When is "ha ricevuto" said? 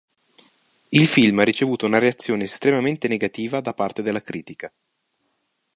1.37-1.85